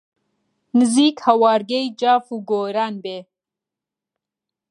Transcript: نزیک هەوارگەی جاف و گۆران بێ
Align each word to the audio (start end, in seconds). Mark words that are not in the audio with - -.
نزیک 0.77 1.17
هەوارگەی 1.27 1.85
جاف 2.01 2.25
و 2.33 2.37
گۆران 2.49 2.95
بێ 3.03 3.19